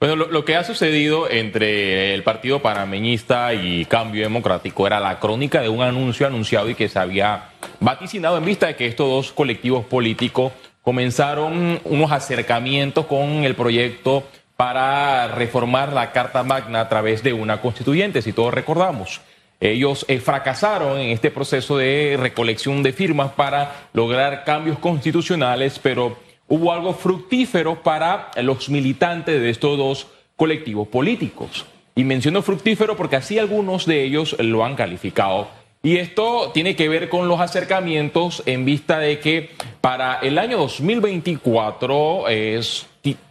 [0.00, 5.62] Bueno, lo, que ha sucedido entre el Partido Panameñista y Cambio Democrático era la crónica
[5.62, 7.50] de un anuncio anunciado y que se había
[7.80, 10.52] vaticinado en vista de que estos dos colectivos políticos
[10.82, 14.24] comenzaron unos acercamientos con el proyecto
[14.56, 19.22] para reformar la Carta Magna a través de una constituyente, si todos recordamos.
[19.60, 26.18] Ellos eh, fracasaron en este proceso de recolección de firmas para lograr cambios constitucionales, pero
[26.48, 30.06] hubo algo fructífero para los militantes de estos dos
[30.36, 31.66] colectivos políticos.
[31.94, 35.48] Y menciono fructífero porque así algunos de ellos lo han calificado.
[35.82, 39.50] Y esto tiene que ver con los acercamientos en vista de que
[39.80, 42.86] para el año 2024 es,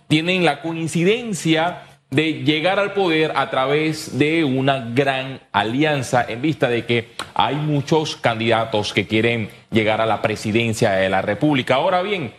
[0.08, 6.70] tienen la coincidencia de llegar al poder a través de una gran alianza en vista
[6.70, 11.76] de que hay muchos candidatos que quieren llegar a la presidencia de la República.
[11.76, 12.32] Ahora bien,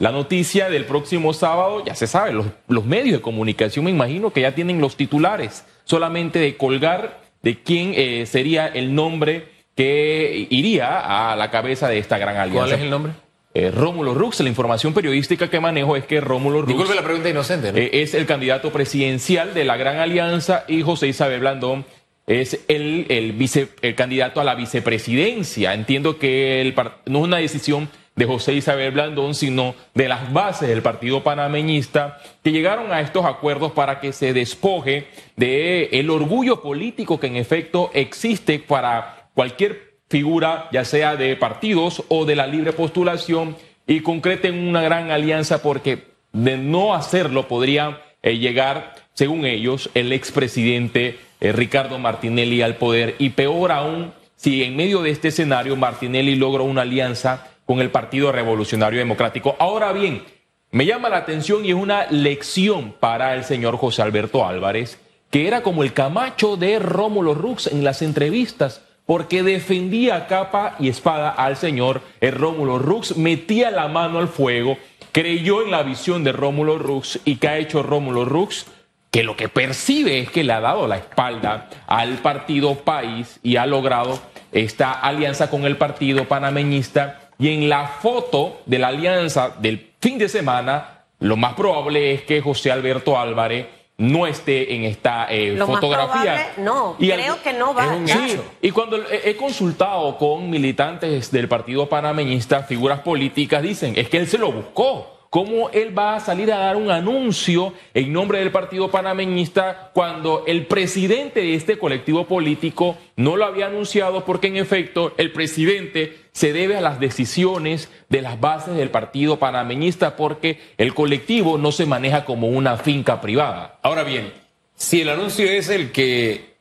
[0.00, 4.32] la noticia del próximo sábado ya se sabe, los, los medios de comunicación me imagino
[4.32, 10.46] que ya tienen los titulares solamente de colgar de quién eh, sería el nombre que
[10.48, 12.60] iría a la cabeza de esta gran alianza.
[12.60, 13.12] ¿Cuál es el nombre?
[13.52, 17.28] Eh, Rómulo Rux, la información periodística que manejo es que Rómulo Rux Disculpe la pregunta
[17.28, 17.78] inocente, ¿no?
[17.78, 21.84] eh, es el candidato presidencial de la Gran Alianza y José Isabel Blandón
[22.26, 25.74] es el, el, vice, el candidato a la vicepresidencia.
[25.74, 26.74] Entiendo que el,
[27.06, 32.18] no es una decisión de José Isabel Blandón, sino de las bases del partido panameñista
[32.44, 37.36] que llegaron a estos acuerdos para que se despoje de el orgullo político que en
[37.36, 44.00] efecto existe para cualquier figura, ya sea de partidos o de la libre postulación, y
[44.00, 46.04] concreten una gran alianza porque
[46.34, 53.14] de no hacerlo podría eh, llegar, según ellos, el expresidente eh, Ricardo Martinelli al poder.
[53.18, 57.92] Y peor aún, si en medio de este escenario Martinelli logra una alianza con el
[57.92, 59.54] Partido Revolucionario Democrático.
[59.60, 60.24] Ahora bien,
[60.72, 64.98] me llama la atención y es una lección para el señor José Alberto Álvarez,
[65.30, 70.88] que era como el Camacho de Rómulo Rux en las entrevistas porque defendía capa y
[70.88, 74.76] espada al señor Rómulo Rux, metía la mano al fuego,
[75.12, 78.66] creyó en la visión de Rómulo Rux y que ha hecho Rómulo Rux,
[79.12, 83.58] que lo que percibe es que le ha dado la espalda al partido país y
[83.58, 84.18] ha logrado
[84.50, 87.29] esta alianza con el partido panameñista.
[87.40, 92.22] Y en la foto de la alianza del fin de semana, lo más probable es
[92.22, 93.66] que José Alberto Álvarez
[93.98, 96.32] no esté en esta eh, Lo fotografía.
[96.34, 97.84] Más probable, no, Y creo al- que no va.
[97.84, 98.26] es un ya.
[98.26, 98.44] hecho.
[98.62, 104.26] y cuando he consultado con militantes del partido panameñista, figuras políticas, dicen, es que él
[104.26, 105.16] se lo buscó.
[105.30, 110.42] ¿Cómo él va a salir a dar un anuncio en nombre del partido panameñista cuando
[110.46, 114.24] el presidente de este colectivo político no lo había anunciado?
[114.24, 119.38] Porque en efecto el presidente se debe a las decisiones de las bases del partido
[119.38, 123.78] panameñista porque el colectivo no se maneja como una finca privada.
[123.82, 124.32] Ahora bien,
[124.76, 126.54] si el anuncio es el que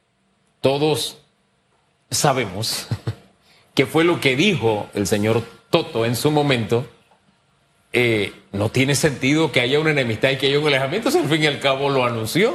[0.61, 1.19] todos
[2.09, 2.87] sabemos,
[3.73, 6.87] que fue lo que dijo el señor Toto en su momento,
[7.93, 11.29] eh, no tiene sentido que haya una enemistad y que haya un alejamiento, si al
[11.29, 12.51] fin y al cabo lo anunció.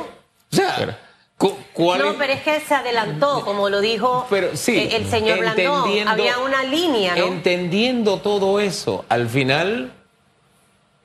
[0.53, 0.99] O sea,
[1.37, 5.07] ¿cuál No, es- pero es que se adelantó, como lo dijo Pero sí, eh, el
[5.09, 5.65] señor Blandón.
[5.67, 7.25] entendiendo- Había una línea, ¿no?
[7.27, 9.93] Entendiendo todo eso, al final,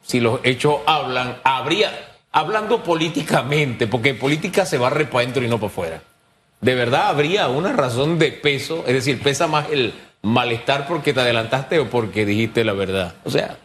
[0.06, 1.92] si los hechos hablan, habría,
[2.32, 6.02] hablando políticamente, porque política se barre para adentro y no para afuera.
[6.62, 11.22] De verdad habría una razón de peso, es decir, pesa más el malestar porque te
[11.22, 13.16] adelantaste o porque dijiste la verdad.
[13.24, 13.58] O sea,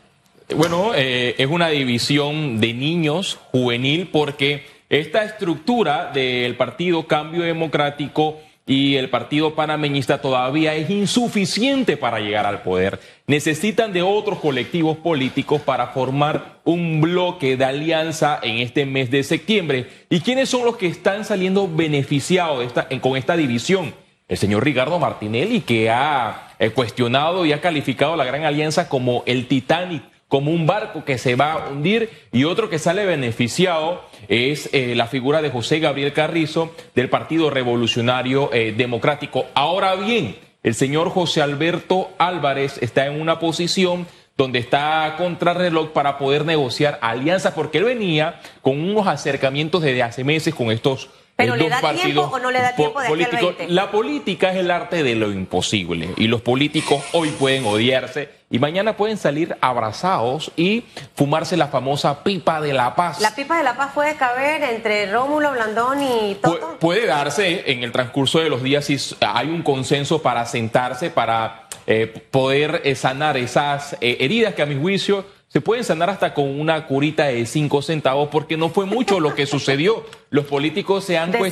[0.54, 4.66] Bueno, eh, es una división de niños juvenil porque
[5.00, 12.46] esta estructura del Partido Cambio Democrático y el Partido Panameñista todavía es insuficiente para llegar
[12.46, 13.00] al poder.
[13.26, 19.24] Necesitan de otros colectivos políticos para formar un bloque de alianza en este mes de
[19.24, 19.88] septiembre.
[20.10, 23.94] ¿Y quiénes son los que están saliendo beneficiados con esta división?
[24.28, 29.24] El señor Ricardo Martinelli, que ha eh, cuestionado y ha calificado la Gran Alianza como
[29.26, 34.02] el Titanic como un barco que se va a hundir y otro que sale beneficiado
[34.28, 39.46] es eh, la figura de José Gabriel Carrizo del Partido Revolucionario eh, Democrático.
[39.54, 44.06] Ahora bien, el señor José Alberto Álvarez está en una posición
[44.36, 50.24] donde está contrarreloj para poder negociar alianzas, porque él venía con unos acercamientos desde hace
[50.24, 52.76] meses con estos Pero eh, ¿le dos da tiempo partidos o no le da po-
[52.76, 53.54] tiempo de políticos.
[53.58, 53.72] 20?
[53.74, 58.60] La política es el arte de lo imposible y los políticos hoy pueden odiarse y
[58.60, 60.84] mañana pueden salir abrazados y
[61.16, 63.20] fumarse la famosa pipa de la paz.
[63.20, 66.76] La pipa de la paz puede caber entre Rómulo, Blandón y Pu- Toto.
[66.78, 68.96] puede darse en el transcurso de los días si
[69.26, 74.66] hay un consenso para sentarse, para eh, poder eh, sanar esas eh, heridas que a
[74.66, 78.86] mi juicio se pueden sanar hasta con una curita de cinco centavos porque no fue
[78.86, 80.04] mucho lo que sucedió.
[80.30, 81.46] Los políticos se han ¿De cinco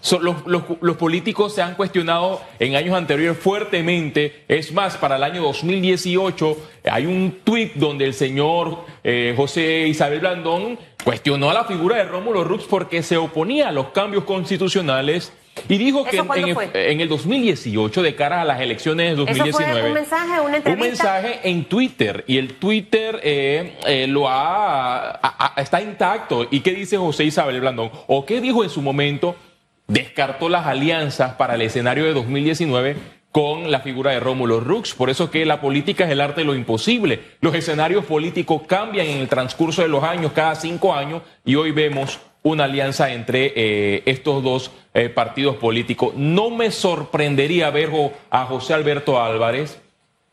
[0.00, 4.44] So- los, los- los políticos se han cuestionado en años anteriores fuertemente.
[4.48, 6.56] Es más, para el año 2018
[6.90, 12.04] hay un tuit donde el señor eh, José Isabel Blandón cuestionó a la figura de
[12.04, 15.32] Rómulo Rux porque se oponía a los cambios constitucionales
[15.68, 16.26] y dijo que ¿Eso
[16.74, 20.56] en, el 2018, de cara a las elecciones de ¿Eso 2019, fue un mensaje, una
[20.56, 20.70] entrevista?
[20.72, 26.46] un mensaje en Twitter y el Twitter eh, eh, lo ha, a- a- está intacto.
[26.50, 27.90] ¿Y qué dice José Isabel Blandón?
[28.06, 29.34] ¿O qué dijo en su momento?
[29.90, 32.96] Descartó las alianzas para el escenario de 2019
[33.32, 34.94] con la figura de Rómulo Rux.
[34.94, 37.20] Por eso que la política es el arte de lo imposible.
[37.40, 41.70] Los escenarios políticos cambian en el transcurso de los años, cada cinco años, y hoy
[41.72, 46.14] vemos una alianza entre eh, estos dos eh, partidos políticos.
[46.16, 47.90] No me sorprendería ver
[48.30, 49.80] a José Alberto Álvarez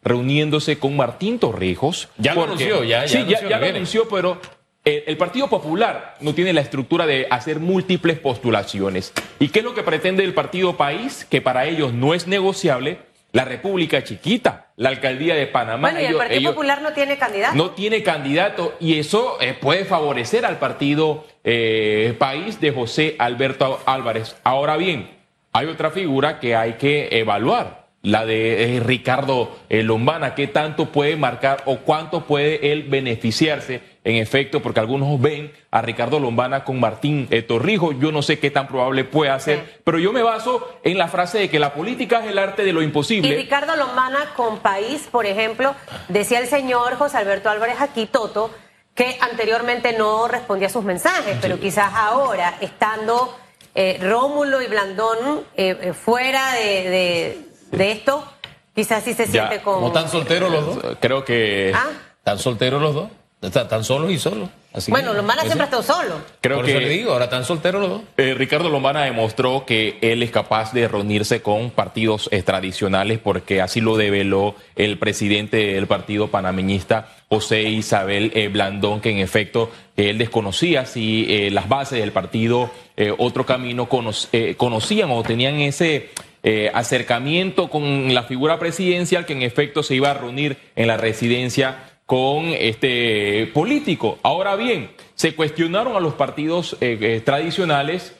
[0.04, 2.08] reuniéndose con Martín Torrijos.
[2.18, 4.40] Ya lo anunció, ya- ya sí, anunció ya, ya lo anunció, pero
[4.88, 9.14] el Partido Popular no tiene la estructura de hacer múltiples postulaciones.
[9.40, 11.26] ¿Y qué es lo que pretende el Partido País?
[11.30, 13.00] Que para ellos no es negociable
[13.34, 15.92] la República Chiquita, la Alcaldía de Panamá.
[15.92, 17.56] Bueno, y el Partido Popular no tiene candidato.
[17.56, 23.80] no tiene candidato y eso eh, puede favorecer al partido eh, país de José Alberto
[23.86, 24.36] Álvarez.
[24.44, 25.12] Ahora bien,
[25.54, 30.92] hay otra figura que hay que evaluar, la de eh, Ricardo eh, Lombana, qué tanto
[30.92, 36.64] puede marcar o cuánto puede él beneficiarse en efecto, porque algunos ven a Ricardo Lombana
[36.64, 39.82] con Martín eh, Torrijos, yo no sé qué tan probable puede ser, Sí.
[39.84, 42.72] pero yo me baso en la frase de que la política es el arte de
[42.72, 43.36] lo Y imposible.
[43.36, 45.76] Ricardo Lombana con País, por ejemplo,
[46.08, 48.50] decía el señor José Alberto Álvarez aquí, Toto,
[48.96, 53.38] que anteriormente no respondía a sus mensajes, pero quizás ahora, estando
[53.76, 57.38] eh, Rómulo y Blandón eh, eh, fuera de, de-
[57.78, 58.24] de esto,
[58.74, 59.82] quizás sí se Ya, siente con...
[59.82, 60.98] ¿No están solteros los dos?
[61.02, 61.74] Creo que...
[61.76, 61.88] Ah,
[62.20, 63.10] ¿Están solteros los dos?
[63.40, 64.50] Están tan solos y solos.
[64.74, 66.16] Así bueno, que- Lombana siempre ha estado solo.
[66.42, 68.02] Creo Por que eso le digo, ahora están solteros los dos.
[68.18, 73.62] Eh, Ricardo Lombana demostró que él es capaz de reunirse con partidos eh, tradicionales porque
[73.62, 79.70] así lo develó el presidente del partido panameñista, José Isabel eh, Blandón, que en efecto
[79.96, 85.12] eh, él desconocía si eh, las bases del partido eh, Otro Camino cono- eh, conocían
[85.12, 86.10] o tenían ese
[86.42, 90.98] eh, acercamiento con la figura presidencial que en efecto se iba a reunir en la
[90.98, 91.78] residencia
[92.08, 94.18] con este político.
[94.24, 98.16] Ahora bien, se cuestionaron a los partidos eh, eh, tradicionales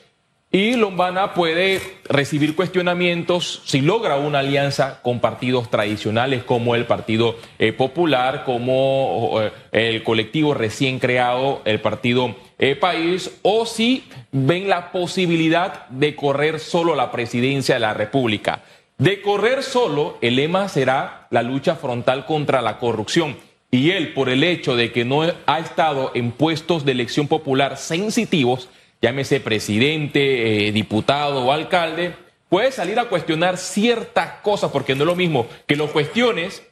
[0.52, 7.36] y Lombana puede recibir cuestionamientos si logra una alianza con partidos tradicionales como el Partido
[7.58, 9.40] eh, Popular, como
[9.72, 12.36] el colectivo recién creado, el Partido
[12.80, 18.62] País, o si ven la posibilidad de correr solo la presidencia de la República.
[18.98, 23.36] De correr solo, el lema será la lucha frontal contra la corrupción.
[23.70, 27.76] Y él, por el hecho de que no ha estado en puestos de elección popular
[27.76, 28.68] sensitivos,
[29.02, 32.14] llámese presidente, eh, diputado o alcalde,
[32.48, 36.62] puede salir a cuestionar ciertas cosas, porque no es lo mismo que lo cuestiones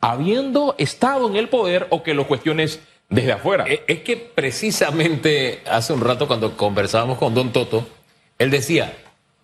[0.00, 3.64] habiendo estado en el poder o que lo cuestiones desde afuera.
[3.66, 7.86] Eh, Es que precisamente hace un rato cuando conversábamos con Don Toto,
[8.38, 8.92] él decía,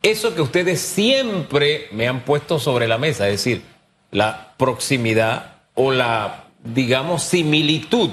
[0.02, 3.62] eso que ustedes siempre me han puesto sobre la mesa, es decir,
[4.10, 8.10] la proximidad o la, digamos, similitud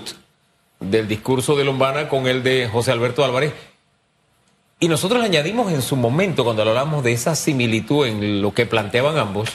[0.80, 3.54] del discurso de Lombana con el de José Alberto Álvarez.
[4.80, 9.18] Y nosotros añadimos en su momento, cuando hablamos de esa similitud en lo que planteaban
[9.18, 9.50] ambos,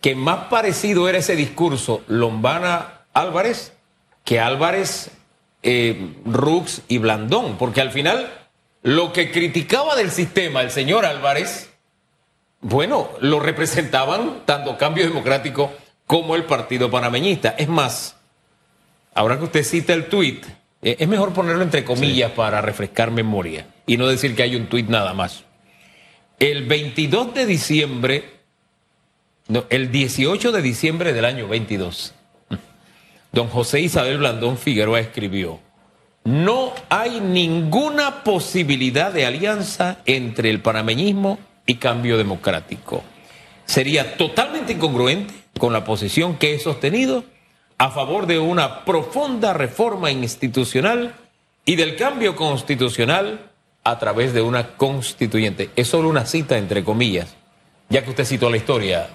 [0.00, 3.72] que más parecido era ese discurso Lombana-Álvarez
[4.24, 5.10] que Álvarez,
[5.62, 8.28] eh, Rux y Blandón, porque al final
[8.82, 11.70] lo que criticaba del sistema el señor Álvarez,
[12.60, 15.72] bueno, lo representaban tanto Cambio Democrático
[16.06, 17.54] como el Partido Panameñista.
[17.58, 18.16] Es más,
[19.14, 20.44] ahora que usted cita el tuit,
[20.82, 24.66] eh, es mejor ponerlo entre comillas para refrescar memoria y no decir que hay un
[24.66, 25.44] tuit nada más.
[26.38, 28.24] El 22 de diciembre,
[29.48, 32.14] no, el 18 de diciembre del año 22,
[33.32, 35.60] don José Isabel Blandón Figueroa escribió,
[36.24, 43.02] no hay ninguna posibilidad de alianza entre el panameñismo y cambio democrático.
[43.66, 47.24] Sería totalmente incongruente con la posición que he sostenido
[47.78, 51.14] a favor de una profunda reforma institucional
[51.64, 53.50] y del cambio constitucional
[53.84, 55.70] a través de una constituyente.
[55.76, 57.36] Es solo una cita entre comillas,
[57.88, 59.08] ya que usted citó la historia.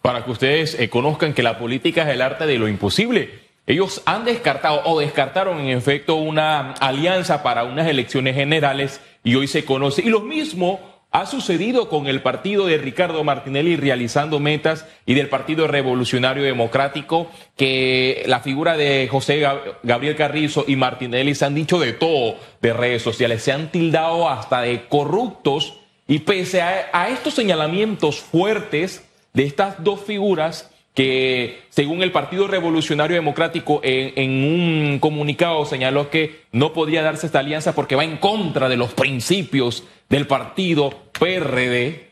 [0.00, 3.40] para que ustedes eh, conozcan que la política es el arte de lo imposible.
[3.66, 9.48] Ellos han descartado o descartaron en efecto una alianza para unas elecciones generales y hoy
[9.48, 10.00] se conoce.
[10.00, 15.28] Y lo mismo ha sucedido con el partido de Ricardo Martinelli realizando metas y del
[15.28, 19.42] Partido Revolucionario Democrático, que la figura de José
[19.82, 24.28] Gabriel Carrizo y Martinelli se han dicho de todo de redes sociales, se han tildado
[24.28, 32.02] hasta de corruptos y pese a, estos señalamientos fuertes de estas dos figuras, que según
[32.02, 37.94] el Partido Revolucionario Democrático en, un comunicado señaló que no podía darse esta alianza porque
[37.94, 42.10] va en contra de los principios del partido PRD,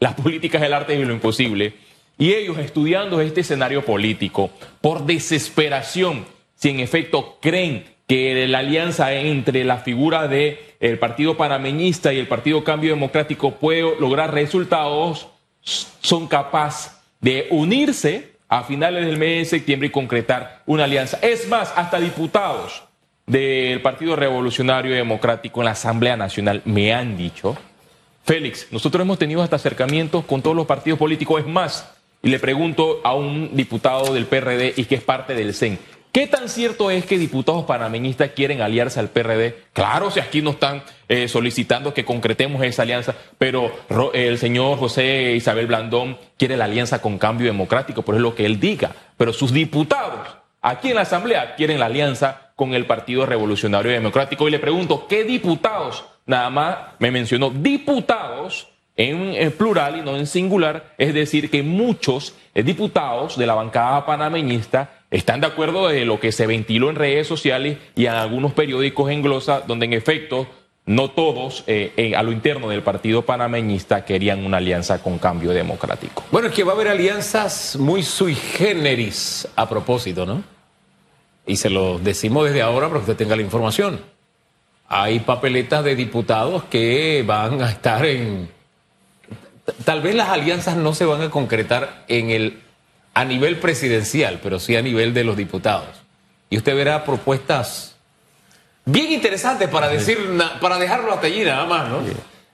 [0.00, 1.74] las políticas del arte y lo imposible,
[2.18, 4.50] y ellos estudiando este escenario político
[4.80, 6.24] por desesperación,
[6.54, 12.18] si en efecto creen que la alianza entre la figura del el Partido Panameñista y
[12.18, 15.28] el Partido Cambio Democrático puede lograr resultados,
[15.62, 21.18] son capaces de unirse a finales del mes de septiembre y concretar una alianza.
[21.20, 22.84] Es más, hasta diputados
[23.26, 27.56] del Partido Revolucionario Democrático en la Asamblea Nacional me han dicho,
[28.24, 31.92] Félix, nosotros hemos tenido hasta acercamientos con todos los partidos políticos, es más,
[32.22, 35.78] y le pregunto a un diputado del PRD y que es parte del CEN,
[36.16, 39.54] ¿Qué tan cierto es que diputados panameñistas quieren aliarse al PRD?
[39.74, 43.70] Claro, si aquí no están eh, solicitando que concretemos esa alianza, pero
[44.14, 48.46] el señor José Isabel Blandón quiere la alianza con cambio democrático, por es lo que
[48.46, 48.92] él diga.
[49.18, 50.26] Pero sus diputados
[50.62, 54.48] aquí en la Asamblea quieren la alianza con el Partido Revolucionario Democrático.
[54.48, 56.04] Y le pregunto, ¿qué diputados?
[56.24, 62.34] Nada más me mencionó diputados en, plural y no en singular, es decir, que muchos
[62.54, 66.96] eh, diputados de la bancada panameñista están de acuerdo de lo que se ventiló en
[66.96, 70.46] redes sociales y en algunos periódicos en glosa, donde en efecto
[70.86, 76.24] no todos eh, a lo interno del partido panameñista querían una alianza con cambio democrático.
[76.30, 80.55] Bueno, es que va a haber alianzas muy sui generis a propósito, ¿no?
[81.46, 84.00] Y se lo decimos desde ahora para que usted tenga la información.
[84.88, 88.50] Hay papeletas de diputados que van a estar en...
[89.84, 92.60] Tal vez las alianzas no se van a concretar en el
[93.14, 95.88] a nivel presidencial, pero sí a nivel de los diputados.
[96.50, 97.96] Y usted verá propuestas
[98.84, 100.18] bien interesantes para decir,
[100.60, 102.00] para dejarlo hasta allí nada más, ¿no?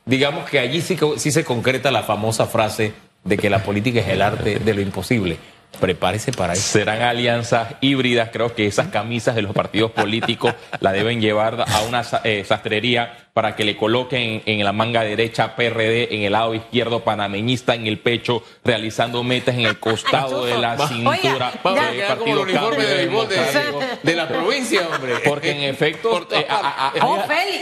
[0.04, 2.94] Digamos que allí sí, sí se concreta la famosa frase
[3.24, 5.38] de que la política es el arte de lo imposible
[5.80, 6.62] prepárese para eso.
[6.62, 11.80] Serán alianzas híbridas, creo que esas camisas de los partidos políticos la deben llevar a
[11.82, 16.54] una eh, sastrería para que le coloquen en la manga derecha PRD, en el lado
[16.54, 22.44] izquierdo panameñista, en el pecho, realizando metas en el costado de la cintura del Partido
[22.44, 25.14] de, la provincia, hombre.
[25.24, 26.46] Porque en efecto eh,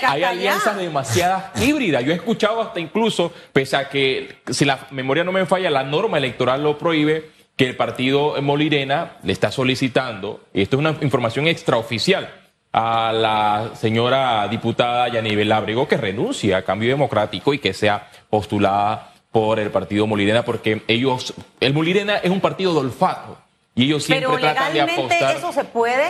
[0.07, 2.05] hay, alianzas demasiadas híbridas.
[2.05, 5.85] Yo he escuchado hasta incluso, pese a que, si la memoria no me falla, la
[5.85, 10.97] norma electoral lo prohíbe, que el partido Molirena le está solicitando, y esto es una
[11.03, 12.41] información extraoficial,
[12.73, 19.13] a la señora diputada Yanibel Ábrego que renuncie a Cambio Democrático y que sea postulada
[19.33, 23.39] por el partido Molirena, porque ellos, el Molirena es un partido de olfato
[23.75, 25.37] y ellos siempre tratan de apostar.
[25.37, 26.05] ¿Eso se puede?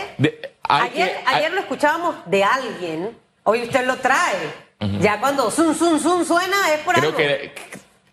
[0.63, 4.71] ayer, ayer lo escuchábamos de alguien, hoy usted lo trae.
[4.99, 7.53] Ya cuando zum, zum, zum suena es por Creo que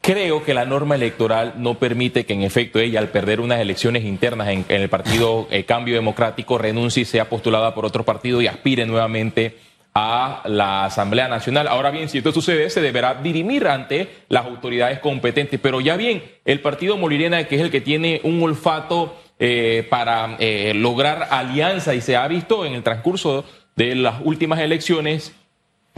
[0.00, 4.04] Creo que la norma electoral no permite que en efecto ella, al perder unas elecciones
[4.04, 8.46] internas en, el partido eh, Cambio Democrático, renuncie y sea postulada por otro partido y
[8.46, 9.56] aspire nuevamente
[9.94, 11.66] a la Asamblea Nacional.
[11.66, 15.58] Ahora bien, si esto sucede, se deberá dirimir ante las autoridades competentes.
[15.60, 20.36] Pero ya bien, el partido Molirena, que es el que tiene un olfato eh, para
[20.38, 23.44] eh, lograr alianza y se ha visto en el transcurso
[23.76, 25.32] de las últimas elecciones,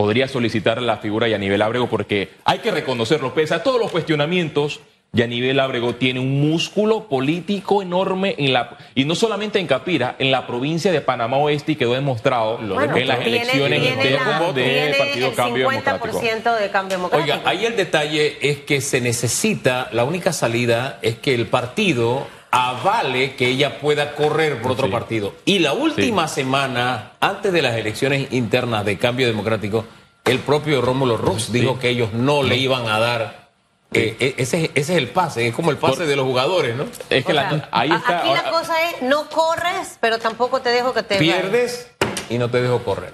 [0.01, 3.91] podría solicitar la figura de Yanivel Ábrego porque hay que reconocerlo, pese a todos los
[3.91, 4.81] cuestionamientos,
[5.13, 10.31] Yanivel Ábrego tiene un músculo político enorme en la y no solamente en Capira, en
[10.31, 15.69] la provincia de Panamá Oeste y quedó demostrado en las elecciones internas del Partido Cambio
[15.69, 16.55] Democrático.
[16.59, 17.35] De cambio democrático.
[17.35, 22.27] Oiga, ahí el detalle es que se necesita, la única salida es que el partido
[22.51, 25.35] avale que ella pueda correr por otro partido.
[25.45, 29.85] Y la última semana, antes de las elecciones internas de cambio democrático,
[30.25, 33.51] el propio Rómulo Ross dijo que ellos no le iban a dar.
[33.93, 36.85] Eh, eh, ese, ese, es el pase, es como el pase de los jugadores, ¿no?
[36.85, 37.33] Es que
[37.73, 41.17] ahí está, aquí la cosa es, no corres, pero tampoco te dejo que te...
[41.17, 41.91] Pierdes
[42.29, 43.13] y no te dejo correr.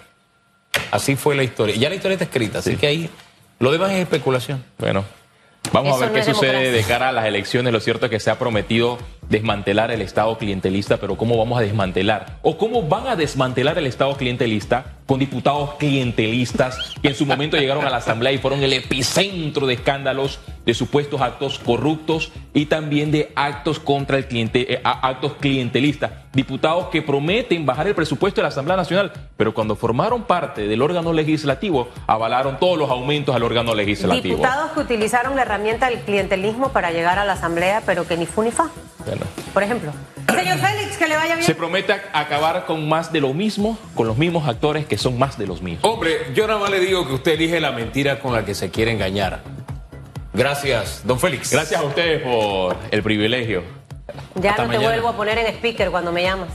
[0.90, 1.76] Así fue la historia.
[1.76, 3.11] Ya la historia está escrita, así que ahí
[3.59, 4.62] lo demás es especulación.
[4.76, 5.05] Bueno,
[5.76, 7.71] Vamos a ver qué sucede de cara a las elecciones.
[7.71, 8.97] Lo cierto es que se ha prometido
[9.28, 12.38] desmantelar el Estado clientelista, pero ¿cómo vamos a desmantelar?
[12.40, 17.57] ¿O cómo van a desmantelar el Estado clientelista con diputados clientelistas que en su momento
[17.57, 22.67] llegaron a la Asamblea y fueron el epicentro de escándalos de supuestos actos corruptos y
[22.67, 26.11] también de actos contra el cliente, eh, actos clientelistas.
[26.33, 30.83] Diputados que prometen bajar el presupuesto de la Asamblea Nacional, pero cuando formaron parte del
[30.83, 34.37] órgano legislativo, avalaron todos los aumentos al órgano legislativo.
[34.37, 38.27] Diputados que utilizaron la herramienta del clientelismo para llegar a la Asamblea, pero que ni
[38.27, 38.69] fu ni fa.
[39.55, 39.93] Por ejemplo.
[40.37, 41.47] Señor Félix, que le vaya bien.
[41.47, 45.38] Se promete acabar con más de lo mismo, con los mismos actores que son más
[45.38, 45.90] de los mismos.
[45.90, 48.71] Hombre, yo nada más le digo que usted elige la mentira con la que se
[48.71, 49.40] quiere engañar.
[50.33, 51.50] Gracias, don Félix.
[51.50, 53.62] Gracias a ustedes por el privilegio.
[54.35, 56.49] Ya no te vuelvo a poner en speaker cuando me llamas.